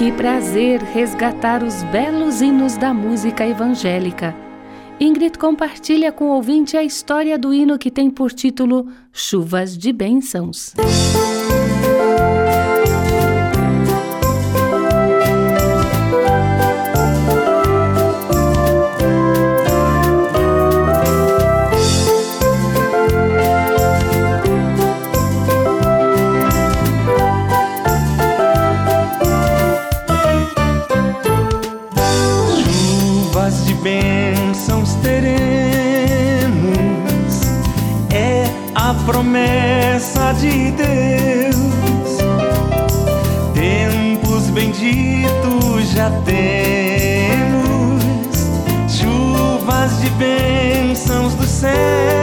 Que 0.00 0.10
prazer 0.10 0.80
resgatar 0.80 1.62
os 1.62 1.82
belos 1.82 2.40
hinos 2.40 2.78
da 2.78 2.94
música 2.94 3.46
evangélica. 3.46 4.34
Ingrid 4.98 5.36
compartilha 5.36 6.10
com 6.10 6.30
o 6.30 6.36
ouvinte 6.36 6.74
a 6.74 6.82
história 6.82 7.38
do 7.38 7.52
hino 7.52 7.78
que 7.78 7.90
tem 7.90 8.08
por 8.08 8.32
título 8.32 8.88
Chuvas 9.12 9.76
de 9.76 9.92
Bênçãos. 9.92 10.72
promessa 10.74 11.29
já 46.00 46.10
temos, 46.24 48.02
chuvas 48.88 50.00
de 50.00 50.08
bênçãos 50.10 51.34
do 51.34 51.44
céu. 51.44 52.19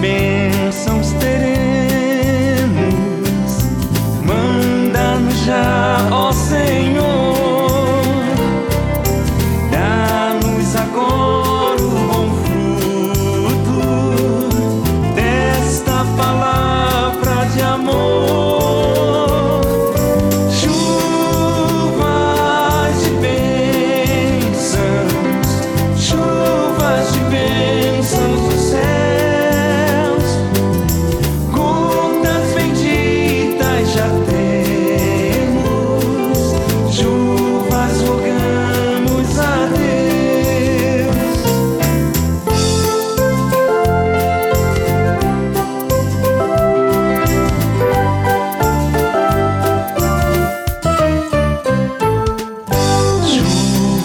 bênçãos 0.00 1.12
teremos. 1.12 1.60
Manda-nos 4.24 5.44
já, 5.44 6.08
ó 6.10 6.29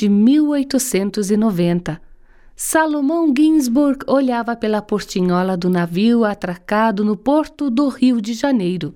de 0.00 0.08
1890. 0.08 2.00
Salomão 2.56 3.34
Ginsburg 3.36 4.02
olhava 4.06 4.56
pela 4.56 4.80
portinhola 4.80 5.58
do 5.58 5.68
navio 5.68 6.24
atracado 6.24 7.04
no 7.04 7.18
porto 7.18 7.68
do 7.68 7.86
Rio 7.88 8.18
de 8.18 8.32
Janeiro. 8.32 8.94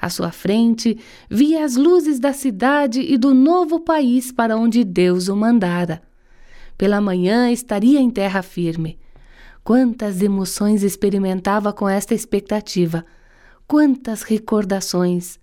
À 0.00 0.08
sua 0.08 0.30
frente, 0.30 0.96
via 1.28 1.64
as 1.64 1.74
luzes 1.74 2.20
da 2.20 2.32
cidade 2.32 3.00
e 3.00 3.18
do 3.18 3.34
novo 3.34 3.80
país 3.80 4.30
para 4.30 4.56
onde 4.56 4.84
Deus 4.84 5.26
o 5.26 5.34
mandara. 5.34 6.00
Pela 6.78 7.00
manhã 7.00 7.50
estaria 7.50 7.98
em 7.98 8.08
terra 8.08 8.40
firme. 8.40 9.00
Quantas 9.64 10.22
emoções 10.22 10.84
experimentava 10.84 11.72
com 11.72 11.88
esta 11.88 12.14
expectativa! 12.14 13.04
Quantas 13.66 14.22
recordações! 14.22 15.40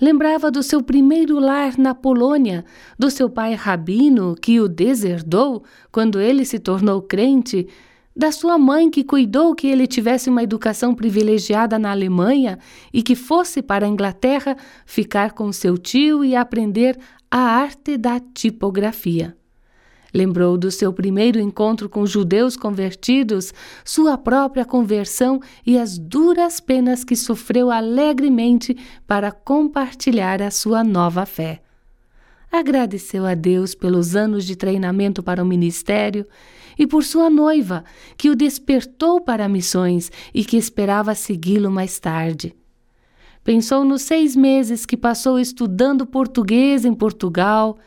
Lembrava 0.00 0.50
do 0.50 0.62
seu 0.62 0.82
primeiro 0.82 1.40
lar 1.40 1.76
na 1.76 1.94
Polônia, 1.94 2.64
do 2.98 3.10
seu 3.10 3.28
pai 3.28 3.54
rabino 3.54 4.36
que 4.40 4.60
o 4.60 4.68
deserdou 4.68 5.64
quando 5.90 6.20
ele 6.20 6.44
se 6.44 6.58
tornou 6.58 7.02
crente, 7.02 7.66
da 8.14 8.32
sua 8.32 8.58
mãe 8.58 8.90
que 8.90 9.04
cuidou 9.04 9.54
que 9.54 9.68
ele 9.68 9.86
tivesse 9.86 10.28
uma 10.28 10.42
educação 10.42 10.92
privilegiada 10.92 11.78
na 11.78 11.92
Alemanha 11.92 12.58
e 12.92 13.00
que 13.00 13.14
fosse 13.14 13.62
para 13.62 13.86
a 13.86 13.88
Inglaterra 13.88 14.56
ficar 14.84 15.32
com 15.32 15.52
seu 15.52 15.78
tio 15.78 16.24
e 16.24 16.34
aprender 16.34 16.98
a 17.30 17.38
arte 17.38 17.96
da 17.96 18.18
tipografia. 18.18 19.37
Lembrou 20.18 20.58
do 20.58 20.68
seu 20.68 20.92
primeiro 20.92 21.38
encontro 21.38 21.88
com 21.88 22.04
judeus 22.04 22.56
convertidos, 22.56 23.54
sua 23.84 24.18
própria 24.18 24.64
conversão 24.64 25.40
e 25.64 25.78
as 25.78 25.96
duras 25.96 26.58
penas 26.58 27.04
que 27.04 27.14
sofreu 27.14 27.70
alegremente 27.70 28.76
para 29.06 29.30
compartilhar 29.30 30.42
a 30.42 30.50
sua 30.50 30.82
nova 30.82 31.24
fé. 31.24 31.62
Agradeceu 32.50 33.24
a 33.24 33.34
Deus 33.34 33.76
pelos 33.76 34.16
anos 34.16 34.44
de 34.44 34.56
treinamento 34.56 35.22
para 35.22 35.40
o 35.40 35.46
ministério 35.46 36.26
e 36.76 36.84
por 36.84 37.04
sua 37.04 37.30
noiva, 37.30 37.84
que 38.16 38.28
o 38.28 38.34
despertou 38.34 39.20
para 39.20 39.48
missões 39.48 40.10
e 40.34 40.44
que 40.44 40.56
esperava 40.56 41.14
segui-lo 41.14 41.70
mais 41.70 42.00
tarde. 42.00 42.56
Pensou 43.44 43.84
nos 43.84 44.02
seis 44.02 44.34
meses 44.34 44.84
que 44.84 44.96
passou 44.96 45.38
estudando 45.38 46.04
português 46.04 46.84
em 46.84 46.92
Portugal 46.92 47.78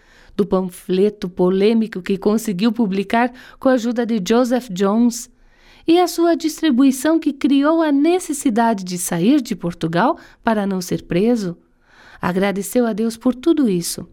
do 0.42 0.46
panfleto 0.48 1.30
polêmico 1.30 2.02
que 2.02 2.18
conseguiu 2.18 2.72
publicar 2.72 3.32
com 3.60 3.70
a 3.70 3.74
ajuda 3.74 4.08
de 4.08 4.20
Joseph 4.28 4.70
Jones, 4.72 5.30
e 5.88 6.00
a 6.00 6.08
sua 6.08 6.36
distribuição 6.36 7.20
que 7.20 7.32
criou 7.32 7.82
a 7.82 7.92
necessidade 7.92 8.84
de 8.84 8.98
sair 8.98 9.40
de 9.40 9.56
Portugal 9.56 10.18
para 10.44 10.66
não 10.66 10.82
ser 10.82 11.04
preso. 11.04 11.58
Agradeceu 12.20 12.88
a 12.88 12.94
Deus 12.94 13.18
por 13.18 13.36
tudo 13.36 13.70
isso. 13.70 14.08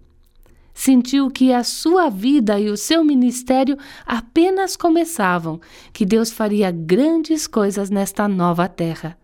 sentiu 0.75 1.29
que 1.29 1.53
a 1.53 1.65
sua 1.65 2.09
vida 2.09 2.61
e 2.61 2.71
o 2.71 2.77
seu 2.77 3.03
ministério 3.03 3.77
apenas 4.07 4.77
começavam, 4.77 5.61
que 5.93 6.07
Deus 6.07 6.31
faria 6.31 6.71
grandes 6.71 7.49
coisas 7.49 7.91
nesta 7.91 8.29
nova 8.29 8.69
terra. 8.69 9.19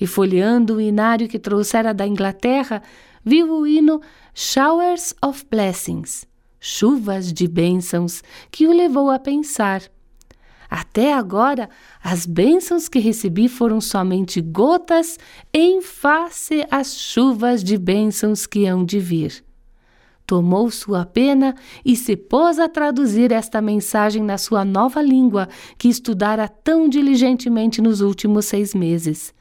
E 0.00 0.06
folheando 0.06 0.76
o 0.76 0.80
inário 0.80 1.26
que 1.26 1.40
trouxera 1.40 1.92
da 1.92 2.06
Inglaterra, 2.06 2.82
viu 3.26 3.52
o 3.52 3.66
hino 3.66 4.00
Showers 4.32 5.12
of 5.20 5.44
Blessings, 5.50 6.24
chuvas 6.60 7.32
de 7.32 7.48
bênçãos, 7.48 8.22
que 8.52 8.68
o 8.68 8.72
levou 8.72 9.10
a 9.10 9.18
pensar. 9.18 9.82
Até 10.70 11.12
agora, 11.12 11.68
as 12.02 12.24
bênçãos 12.24 12.88
que 12.88 13.00
recebi 13.00 13.48
foram 13.48 13.80
somente 13.80 14.40
gotas 14.40 15.18
em 15.52 15.82
face 15.82 16.64
às 16.70 16.96
chuvas 16.96 17.64
de 17.64 17.76
bênçãos 17.76 18.46
que 18.46 18.64
hão 18.64 18.84
de 18.84 19.00
vir. 19.00 19.44
Tomou 20.24 20.70
sua 20.70 21.04
pena 21.04 21.54
e 21.84 21.94
se 21.96 22.16
pôs 22.16 22.58
a 22.58 22.68
traduzir 22.68 23.30
esta 23.30 23.60
mensagem 23.60 24.22
na 24.22 24.38
sua 24.38 24.64
nova 24.64 25.00
língua, 25.00 25.48
que 25.78 25.88
estudara 25.88 26.48
tão 26.48 26.88
diligentemente 26.88 27.80
nos 27.80 28.00
últimos 28.00 28.46
seis 28.46 28.74
meses. 28.74 29.32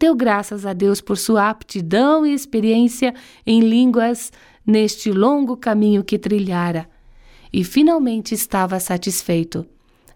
Deu 0.00 0.14
graças 0.14 0.64
a 0.64 0.72
Deus 0.72 0.98
por 1.02 1.18
sua 1.18 1.50
aptidão 1.50 2.24
e 2.24 2.32
experiência 2.32 3.14
em 3.46 3.60
línguas 3.60 4.32
neste 4.66 5.12
longo 5.12 5.58
caminho 5.58 6.02
que 6.02 6.18
trilhara. 6.18 6.88
E 7.52 7.62
finalmente 7.62 8.34
estava 8.34 8.80
satisfeito. 8.80 9.66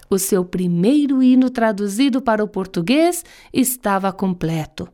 O 0.09 0.19
seu 0.19 0.43
primeiro 0.43 1.23
hino 1.23 1.51
traduzido 1.51 2.23
para 2.23 2.43
o 2.43 2.49
português 2.49 3.23
estava 3.53 4.11
completo. 4.11 4.89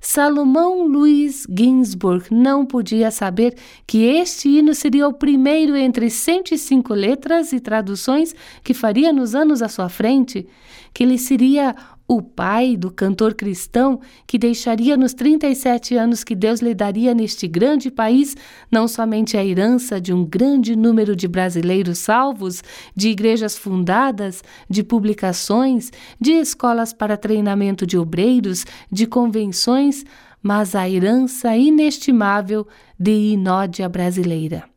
Salomão 0.00 0.86
Luiz 0.86 1.46
Ginsburg 1.48 2.26
não 2.30 2.66
podia 2.66 3.10
saber 3.10 3.54
que 3.86 4.02
este 4.04 4.48
hino 4.48 4.74
seria 4.74 5.08
o 5.08 5.14
primeiro 5.14 5.76
entre 5.76 6.10
105 6.10 6.92
letras 6.92 7.52
e 7.52 7.60
traduções 7.60 8.34
que 8.62 8.74
faria 8.74 9.12
nos 9.12 9.34
anos 9.34 9.62
à 9.62 9.68
sua 9.68 9.88
frente, 9.88 10.46
que 10.92 11.02
ele 11.02 11.16
seria 11.16 11.74
o 12.06 12.20
pai 12.20 12.76
do 12.76 12.90
cantor 12.90 13.34
cristão 13.34 14.00
que 14.26 14.38
deixaria 14.38 14.96
nos 14.96 15.14
37 15.14 15.96
anos 15.96 16.22
que 16.22 16.34
Deus 16.34 16.60
lhe 16.60 16.74
daria 16.74 17.14
neste 17.14 17.48
grande 17.48 17.90
país 17.90 18.36
não 18.70 18.86
somente 18.86 19.36
a 19.36 19.44
herança 19.44 20.00
de 20.00 20.12
um 20.12 20.24
grande 20.24 20.76
número 20.76 21.16
de 21.16 21.26
brasileiros 21.26 21.98
salvos, 21.98 22.62
de 22.94 23.08
igrejas 23.08 23.56
fundadas, 23.56 24.42
de 24.68 24.82
publicações, 24.82 25.90
de 26.20 26.32
escolas 26.32 26.92
para 26.92 27.16
treinamento 27.16 27.86
de 27.86 27.96
obreiros, 27.96 28.66
de 28.92 29.06
convenções, 29.06 30.04
mas 30.42 30.74
a 30.74 30.88
herança 30.88 31.56
inestimável 31.56 32.66
de 32.98 33.32
Inódia 33.32 33.88
brasileira 33.88 34.73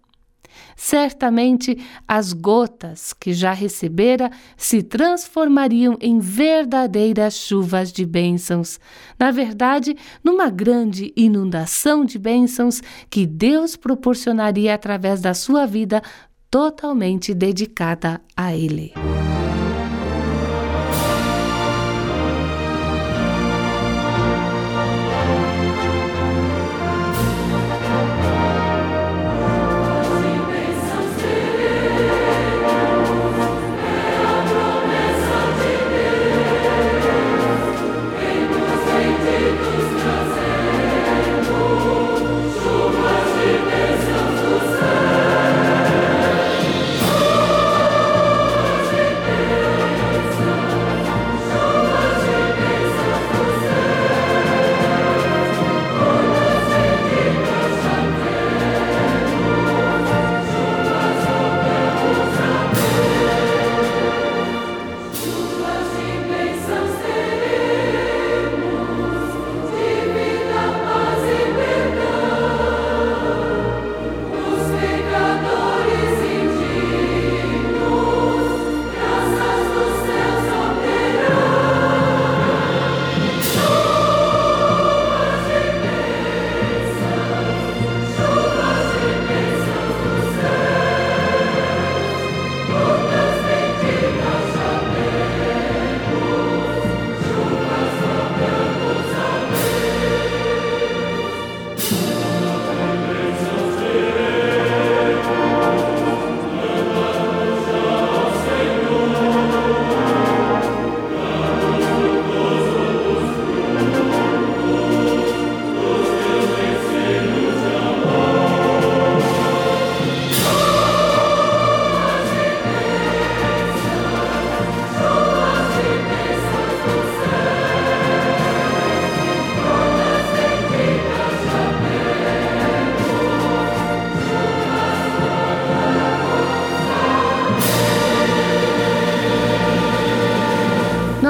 certamente 0.77 1.77
as 2.07 2.31
gotas 2.31 3.12
que 3.12 3.33
já 3.33 3.51
recebera 3.51 4.29
se 4.56 4.83
transformariam 4.83 5.97
em 6.00 6.19
verdadeiras 6.19 7.33
chuvas 7.33 7.91
de 7.91 8.06
bênçãos. 8.06 8.79
Na 9.19 9.31
verdade, 9.31 9.97
numa 10.24 10.51
grande 10.51 11.12
inundação 11.18 12.06
de 12.06 12.19
bênçãos 12.19 12.81
que 13.09 13.25
Deus 13.25 13.75
proporcionaria 13.75 14.75
através 14.75 15.19
da 15.19 15.33
sua 15.33 15.65
vida 15.65 16.01
totalmente 16.50 17.33
dedicada 17.33 18.21
a 18.35 18.56
Ele. 18.56 18.94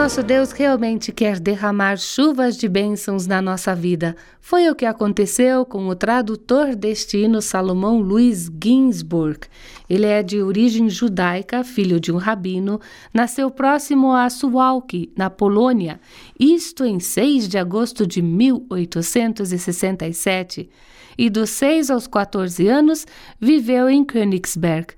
Nosso 0.07 0.23
Deus 0.23 0.53
realmente 0.53 1.11
quer 1.11 1.37
derramar 1.37 1.97
chuvas 1.97 2.55
de 2.55 2.69
bênçãos 2.69 3.27
na 3.27 3.41
nossa 3.41 3.75
vida. 3.75 4.15
Foi 4.39 4.69
o 4.69 4.75
que 4.75 4.85
aconteceu 4.85 5.65
com 5.65 5.89
o 5.89 5.95
tradutor 5.95 6.77
deste 6.77 7.17
hino 7.17 7.41
Salomão 7.41 7.99
Luiz 7.99 8.49
Ginsburg. 8.63 9.41
Ele 9.89 10.05
é 10.05 10.23
de 10.23 10.41
origem 10.41 10.89
judaica, 10.89 11.61
filho 11.61 11.99
de 11.99 12.13
um 12.13 12.15
rabino, 12.15 12.79
nasceu 13.13 13.51
próximo 13.51 14.13
a 14.13 14.29
Suwałki, 14.29 15.11
na 15.13 15.29
Polônia, 15.29 15.99
isto 16.39 16.85
em 16.85 17.01
6 17.01 17.49
de 17.49 17.57
agosto 17.57 18.07
de 18.07 18.21
1867, 18.21 20.69
e 21.17 21.29
dos 21.29 21.49
6 21.49 21.91
aos 21.91 22.07
14 22.07 22.65
anos 22.65 23.05
viveu 23.41 23.89
em 23.89 24.05
Königsberg 24.05 24.95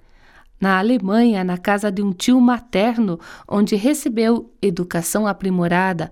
na 0.60 0.78
Alemanha, 0.78 1.44
na 1.44 1.58
casa 1.58 1.92
de 1.92 2.02
um 2.02 2.12
tio 2.12 2.40
materno, 2.42 3.20
onde 3.48 3.76
recebeu 3.76 4.52
educação 4.62 5.26
aprimorada, 5.26 6.12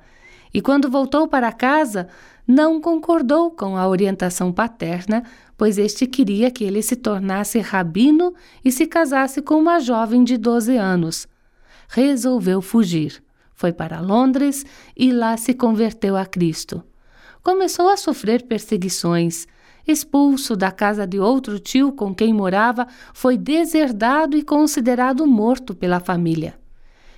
e 0.54 0.62
quando 0.62 0.89
voltou 0.89 1.27
para 1.27 1.51
casa, 1.51 2.08
não 2.48 2.80
concordou 2.80 3.51
com 3.51 3.75
a 3.75 3.88
orientação 3.88 4.54
paterna, 4.54 5.24
pois 5.58 5.77
este 5.77 6.08
queria 6.08 6.50
que 6.50 6.63
ele 6.63 6.82
se 6.82 6.96
tornasse 6.96 7.60
rabino 7.60 8.34
e 8.63 8.72
se 8.72 8.88
casasse 8.88 9.42
com 9.42 9.56
uma 9.56 9.80
jovem 9.80 10.24
de 10.24 10.38
12 10.38 10.77
anos. 10.77 11.27
Resolveu 11.89 12.62
fugir. 12.62 13.22
Foi 13.54 13.74
para 13.74 14.00
Londres 14.00 14.66
e 14.96 15.12
lá 15.12 15.36
se 15.36 15.54
converteu 15.54 16.16
a 16.16 16.25
Cristo. 16.25 16.84
Começou 17.44 17.89
a 17.89 17.98
sofrer 17.98 18.44
perseguições 18.44 19.48
expulso 19.88 20.56
da 20.56 20.72
casa 20.72 21.08
de 21.08 21.20
outro 21.20 21.60
tio 21.60 21.91
com 21.91 22.13
quem 22.13 22.34
morava, 22.34 22.88
foi 23.13 23.38
deserdado 23.38 24.38
e 24.38 24.44
considerado 24.44 25.25
morto 25.25 25.74
pela 25.74 26.00
família. 26.00 26.56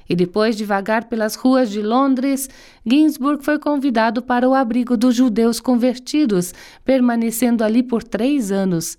E 0.10 0.16
depois 0.16 0.58
de 0.58 0.66
vagar 0.66 1.06
pelas 1.06 1.36
ruas 1.36 1.70
de 1.70 1.82
Londres, 1.82 2.50
Ginsburg 2.86 3.44
foi 3.44 3.60
convidado 3.60 4.24
para 4.24 4.50
o 4.50 4.56
abrigo 4.56 4.98
dos 4.98 5.16
judeus 5.16 5.60
convertidos, 5.60 6.54
permanecendo 6.84 7.64
ali 7.64 7.84
por 7.84 8.04
três 8.04 8.52
anos. 8.52 8.98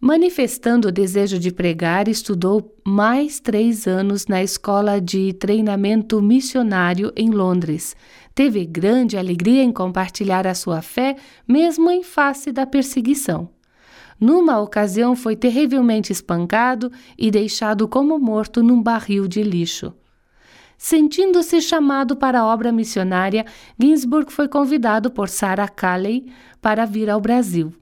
Manifestando 0.00 0.88
o 0.88 0.92
desejo 0.92 1.38
de 1.38 1.50
pregar, 1.50 2.08
estudou 2.08 2.76
mais 2.84 3.40
três 3.40 3.86
anos 3.86 4.26
na 4.26 4.42
Escola 4.42 5.00
de 5.00 5.32
Treinamento 5.32 6.20
Missionário 6.20 7.10
em 7.16 7.30
Londres. 7.30 7.96
Teve 8.34 8.66
grande 8.66 9.16
alegria 9.16 9.62
em 9.62 9.70
compartilhar 9.70 10.46
a 10.46 10.54
sua 10.54 10.82
fé, 10.82 11.16
mesmo 11.46 11.90
em 11.90 12.02
face 12.02 12.50
da 12.50 12.66
perseguição. 12.66 13.48
Numa 14.18 14.60
ocasião, 14.60 15.14
foi 15.14 15.36
terrivelmente 15.36 16.12
espancado 16.12 16.90
e 17.16 17.30
deixado 17.30 17.86
como 17.86 18.18
morto 18.18 18.62
num 18.62 18.82
barril 18.82 19.28
de 19.28 19.42
lixo. 19.42 19.92
Sentindo-se 20.76 21.60
chamado 21.60 22.16
para 22.16 22.40
a 22.40 22.46
obra 22.46 22.72
missionária, 22.72 23.46
Ginsburg 23.78 24.32
foi 24.32 24.48
convidado 24.48 25.10
por 25.10 25.28
Sarah 25.28 25.68
Calley 25.68 26.26
para 26.60 26.84
vir 26.84 27.08
ao 27.08 27.20
Brasil. 27.20 27.72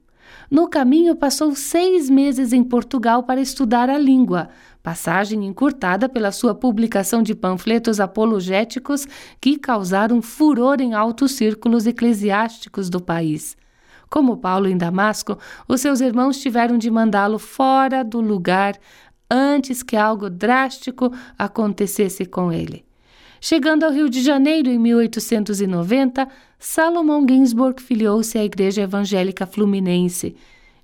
No 0.51 0.69
caminho, 0.69 1.17
passou 1.17 1.55
seis 1.55 2.11
meses 2.11 2.53
em 2.53 2.63
Portugal 2.63 3.23
para 3.23 3.41
estudar 3.41 3.89
a 3.89 3.97
língua, 3.97 4.51
passagem 4.83 5.45
encurtada 5.45 6.09
pela 6.09 6.33
sua 6.33 6.55
publicação 6.55 7.23
de 7.23 7.35
panfletos 7.35 8.01
apologéticos 8.01 9.07
que 9.41 9.57
causaram 9.59 10.21
furor 10.21 10.81
em 10.81 10.95
altos 10.95 11.33
círculos 11.33 11.87
eclesiásticos 11.87 12.91
do 12.91 13.01
país. 13.01 13.57
Como 14.11 14.37
Paulo 14.37 14.69
em 14.69 14.77
Damasco, 14.77 15.39
os 15.67 15.81
seus 15.81 16.01
irmãos 16.01 16.39
tiveram 16.39 16.77
de 16.77 16.91
mandá-lo 16.91 17.39
fora 17.39 18.05
do 18.05 18.21
lugar 18.21 18.79
antes 19.31 19.83
que 19.83 19.97
algo 19.97 20.29
drástico 20.29 21.11
acontecesse 21.39 22.27
com 22.27 22.53
ele. 22.53 22.85
Chegando 23.41 23.85
ao 23.85 23.91
Rio 23.91 24.09
de 24.09 24.23
Janeiro 24.23 24.69
em 24.69 24.79
1890, 24.79 26.29
Salomão 26.59 27.27
Ginsburg 27.29 27.83
filiou-se 27.83 28.39
à 28.39 28.45
Igreja 28.45 28.83
Evangélica 28.83 29.47
Fluminense. 29.47 30.37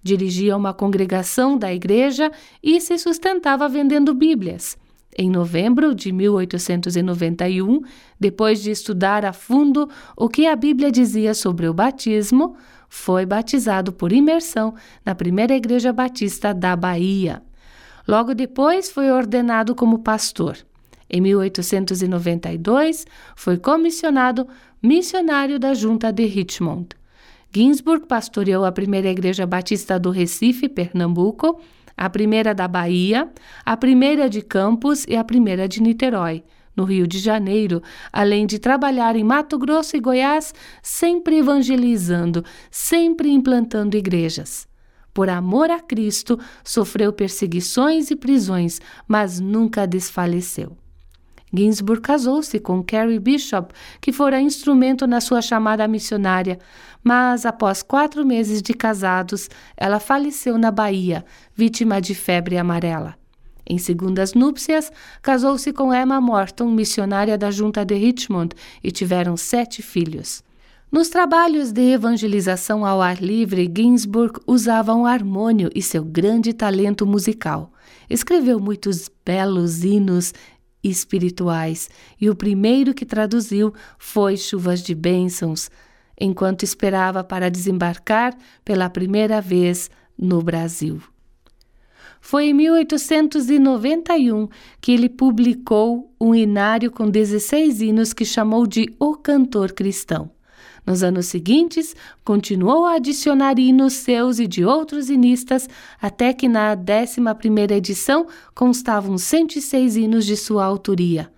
Dirigia 0.03 0.57
uma 0.57 0.73
congregação 0.73 1.59
da 1.59 1.73
igreja 1.73 2.31
e 2.63 2.81
se 2.81 2.97
sustentava 2.99 3.69
vendendo 3.69 4.15
Bíblias. 4.15 4.77
Em 5.17 5.29
novembro 5.29 5.95
de 5.95 6.13
1891, 6.13 7.81
depois 8.21 8.63
de 8.63 8.71
estudar 8.71 9.25
a 9.25 9.33
fundo 9.33 9.89
o 10.17 10.29
que 10.29 10.47
a 10.47 10.55
Bíblia 10.55 10.93
dizia 10.93 11.35
sobre 11.35 11.67
o 11.67 11.75
batismo, 11.75 12.57
foi 12.89 13.27
batizado 13.27 13.93
por 13.93 14.13
imersão 14.13 14.75
na 15.05 15.15
primeira 15.15 15.57
igreja 15.57 15.93
batista 15.93 16.55
da 16.55 16.77
Bahia. 16.77 17.43
Logo 18.07 18.35
depois 18.35 18.91
foi 18.91 19.11
ordenado 19.11 19.75
como 19.75 19.99
pastor. 19.99 20.57
Em 21.11 21.21
1892, 21.21 23.07
foi 23.35 23.57
comissionado 23.57 24.47
missionário 24.83 25.59
da 25.59 25.75
Junta 25.75 26.13
de 26.13 26.25
Richmond. 26.27 26.98
Ginsburg 27.51 28.07
pastoreou 28.07 28.65
a 28.65 28.73
primeira 28.73 29.09
igreja 29.09 29.47
batista 29.47 29.99
do 29.99 30.11
Recife, 30.11 30.69
Pernambuco, 30.69 31.61
a 31.97 32.09
primeira 32.11 32.55
da 32.55 32.69
Bahia, 32.69 33.31
a 33.65 33.77
primeira 33.77 34.29
de 34.29 34.43
Campos 34.43 35.05
e 35.09 35.17
a 35.17 35.25
primeira 35.25 35.67
de 35.67 35.83
Niterói, 35.83 36.45
no 36.77 36.85
Rio 36.85 37.09
de 37.09 37.19
Janeiro, 37.19 37.83
além 38.13 38.47
de 38.47 38.59
trabalhar 38.59 39.17
em 39.17 39.25
Mato 39.25 39.59
Grosso 39.59 39.97
e 39.97 40.01
Goiás, 40.01 40.55
sempre 40.83 41.39
evangelizando, 41.39 42.45
sempre 42.71 43.31
implantando 43.31 43.97
igrejas. 43.97 44.69
Por 45.13 45.29
amor 45.29 45.71
a 45.71 45.81
Cristo, 45.81 46.39
sofreu 46.63 47.13
perseguições 47.13 48.11
e 48.11 48.17
prisões, 48.17 48.79
mas 49.09 49.41
nunca 49.41 49.87
desfaleceu. 49.87 50.77
Ginsburg 51.53 52.03
casou-se 52.03 52.59
com 52.59 52.83
Carrie 52.83 53.19
Bishop, 53.19 53.73
que 54.01 54.13
fora 54.13 54.41
instrumento 54.41 55.07
na 55.07 55.21
sua 55.21 55.41
chamada 55.41 55.87
missionária, 55.89 56.59
mas 57.03 57.47
após 57.47 57.83
quatro 57.83 58.25
meses 58.25 58.61
de 58.61 58.75
casados, 58.75 59.49
ela 59.77 59.99
faleceu 59.99 60.59
na 60.59 60.71
Bahia, 60.71 61.25
vítima 61.55 62.01
de 62.01 62.15
febre 62.15 62.59
amarela. 62.59 63.15
Em 63.69 63.77
segundas 63.77 64.33
núpcias, 64.33 64.91
casou-se 65.21 65.73
com 65.73 65.93
Emma 65.93 66.21
Morton, 66.21 66.71
missionária 66.71 67.37
da 67.37 67.51
Junta 67.51 67.85
de 67.85 67.95
Richmond, 67.95 68.55
e 68.83 68.91
tiveram 68.91 69.37
sete 69.37 69.83
filhos. 69.83 70.43
Nos 70.91 71.11
trabalhos 71.11 71.71
de 71.71 71.83
evangelização 71.93 72.83
ao 72.87 73.03
ar 73.03 73.21
livre, 73.21 73.71
Ginsburg 73.77 74.41
usava 74.47 74.95
um 74.95 75.05
harmônio 75.05 75.71
e 75.75 75.83
seu 75.83 76.03
grande 76.03 76.55
talento 76.55 77.07
musical. 77.07 77.71
Escreveu 78.09 78.59
muitos 78.59 79.11
belos 79.23 79.85
hinos 79.85 80.33
espirituais, 80.83 81.89
e 82.21 82.31
o 82.31 82.35
primeiro 82.35 82.95
que 82.95 83.05
traduziu 83.05 83.73
foi 83.99 84.37
Chuvas 84.37 84.83
de 84.83 84.95
Bênçãos, 84.95 85.71
enquanto 86.21 86.63
esperava 86.63 87.23
para 87.23 87.51
desembarcar 87.51 88.37
pela 88.65 88.91
primeira 88.91 89.41
vez 89.41 89.91
no 90.19 90.43
Brasil. 90.43 91.01
Foi 92.21 92.47
em 92.47 92.55
1891 92.55 94.49
que 94.81 94.93
ele 94.93 95.09
publicou 95.09 96.13
um 96.21 96.35
inário 96.35 96.91
com 96.91 97.09
16 97.09 97.81
hinos 97.81 98.13
que 98.13 98.25
chamou 98.25 98.67
de 98.67 98.95
O 98.99 99.15
Cantor 99.15 99.73
Cristão. 99.73 100.31
Nos 100.89 101.03
anos 101.03 101.27
seguintes, 101.27 101.95
continuou 102.25 102.87
a 102.87 102.95
adicionar 102.95 103.59
hinos 103.59 103.93
seus 103.93 104.39
e 104.39 104.47
de 104.47 104.65
outros 104.65 105.11
hinistas, 105.11 105.69
até 106.01 106.33
que 106.33 106.49
na 106.49 106.75
11ª 106.75 107.73
edição 107.73 108.27
constavam 108.55 109.19
106 109.19 109.97
hinos 109.97 110.25
de 110.25 110.35
sua 110.35 110.65
autoria. 110.65 111.31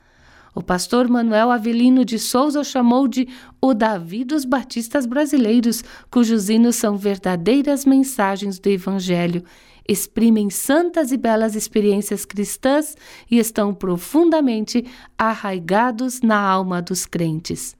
O 0.54 0.62
pastor 0.62 1.08
Manuel 1.08 1.50
Avelino 1.50 2.04
de 2.04 2.16
Souza 2.16 2.60
o 2.60 2.64
chamou 2.64 3.08
de 3.08 3.26
o 3.60 3.74
Davi 3.74 4.22
dos 4.22 4.44
Batistas 4.44 5.04
Brasileiros, 5.04 5.82
cujos 6.08 6.48
hinos 6.48 6.76
são 6.76 6.96
verdadeiras 6.96 7.84
mensagens 7.84 8.60
do 8.60 8.68
Evangelho, 8.68 9.42
exprimem 9.88 10.48
santas 10.48 11.10
e 11.10 11.16
belas 11.16 11.56
experiências 11.56 12.24
cristãs 12.24 12.96
e 13.28 13.40
estão 13.40 13.74
profundamente 13.74 14.86
arraigados 15.18 16.20
na 16.20 16.38
alma 16.38 16.80
dos 16.80 17.04
crentes. 17.04 17.79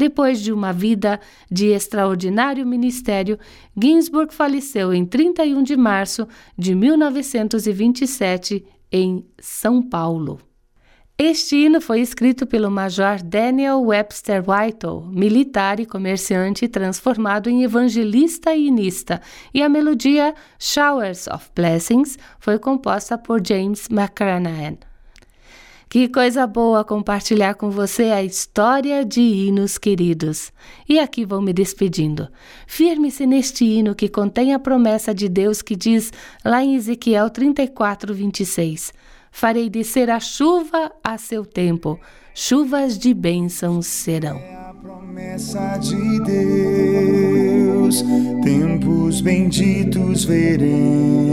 Depois 0.00 0.40
de 0.40 0.50
uma 0.50 0.72
vida 0.72 1.20
de 1.50 1.66
extraordinário 1.66 2.66
ministério, 2.66 3.38
Ginsburg 3.76 4.32
faleceu 4.32 4.94
em 4.94 5.04
31 5.04 5.62
de 5.62 5.76
março 5.76 6.26
de 6.56 6.74
1927 6.74 8.64
em 8.90 9.26
São 9.38 9.82
Paulo. 9.82 10.40
Este 11.18 11.54
hino 11.54 11.82
foi 11.82 12.00
escrito 12.00 12.46
pelo 12.46 12.70
Major 12.70 13.22
Daniel 13.22 13.82
Webster 13.82 14.42
Whittle, 14.48 15.04
militar 15.12 15.78
e 15.78 15.84
comerciante 15.84 16.66
transformado 16.66 17.50
em 17.50 17.62
evangelista 17.62 18.54
e 18.54 18.68
inista, 18.68 19.20
e 19.52 19.62
a 19.62 19.68
melodia 19.68 20.32
Showers 20.58 21.26
of 21.26 21.50
Blessings 21.54 22.18
foi 22.38 22.58
composta 22.58 23.18
por 23.18 23.46
James 23.46 23.86
McCranahan. 23.90 24.78
Que 25.90 26.06
coisa 26.06 26.46
boa 26.46 26.84
compartilhar 26.84 27.54
com 27.54 27.68
você 27.68 28.04
a 28.04 28.22
história 28.22 29.04
de 29.04 29.20
hinos 29.20 29.76
queridos. 29.76 30.52
E 30.88 31.00
aqui 31.00 31.24
vou 31.24 31.42
me 31.42 31.52
despedindo. 31.52 32.28
Firme-se 32.64 33.26
neste 33.26 33.64
hino 33.64 33.92
que 33.92 34.08
contém 34.08 34.54
a 34.54 34.58
promessa 34.60 35.12
de 35.12 35.28
Deus 35.28 35.60
que 35.60 35.74
diz 35.74 36.12
lá 36.44 36.62
em 36.62 36.76
Ezequiel 36.76 37.28
34, 37.28 38.14
26: 38.14 38.92
Farei 39.32 39.68
descer 39.68 40.10
a 40.10 40.20
chuva 40.20 40.92
a 41.02 41.18
seu 41.18 41.44
tempo, 41.44 41.98
chuvas 42.32 42.96
de 42.96 43.12
bênçãos 43.12 43.88
serão. 43.88 44.36
É 44.36 44.54
a 44.54 44.72
promessa 44.80 45.76
de 45.78 46.20
Deus, 46.20 46.99
tempos 48.42 49.20
benditos 49.20 50.24
veremos. 50.24 51.30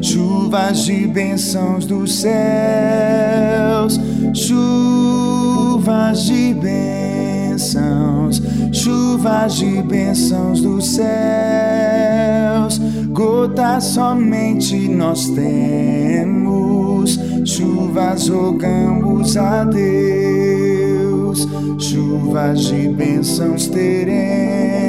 Chuvas 0.00 0.84
de 0.84 1.06
bênçãos 1.06 1.84
dos 1.84 2.20
céus, 2.20 4.00
chuvas 4.32 6.24
de 6.24 6.54
bênçãos, 6.54 8.40
chuvas 8.72 9.54
de 9.56 9.82
bênçãos 9.82 10.60
dos 10.62 10.86
céus, 10.94 12.78
gotas 13.08 13.84
somente 13.84 14.88
nós 14.88 15.28
temos, 15.30 17.18
chuvas 17.44 18.28
rogamos 18.28 19.36
a 19.36 19.64
Deus, 19.64 21.46
chuvas 21.78 22.66
de 22.66 22.88
bênçãos 22.88 23.66
teremos, 23.66 24.87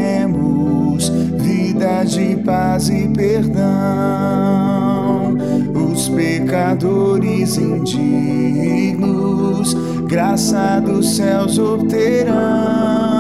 de 2.06 2.36
paz 2.44 2.90
e 2.90 3.08
perdão 3.08 3.70
os 5.92 6.10
pecadores 6.10 7.58
indignos, 7.58 9.04
graça 10.08 10.80
dos 10.80 11.16
céus 11.16 11.58
obterão. 11.58 13.19